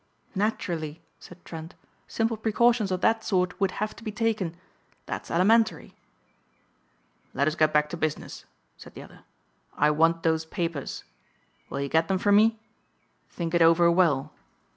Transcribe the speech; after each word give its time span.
"Naturally," 0.33 1.03
said 1.19 1.45
Trent, 1.45 1.75
"simple 2.07 2.35
precautions 2.35 2.91
of 2.91 3.01
that 3.01 3.23
sort 3.23 3.59
would 3.61 3.69
have 3.77 3.95
to 3.95 4.03
be 4.03 4.11
taken. 4.11 4.57
That's 5.05 5.29
elementary." 5.29 5.93
"Let 7.35 7.47
us 7.47 7.53
get 7.53 7.71
back 7.71 7.87
to 7.89 7.97
business," 7.97 8.45
said 8.77 8.95
the 8.95 9.03
other, 9.03 9.25
"I 9.77 9.91
want 9.91 10.23
those 10.23 10.43
papers. 10.43 11.03
Will 11.69 11.81
you 11.81 11.87
get 11.87 12.07
them 12.07 12.17
for 12.17 12.31
me? 12.31 12.57
Think 13.29 13.53
it 13.53 13.61
over 13.61 13.91
well. 13.91 14.31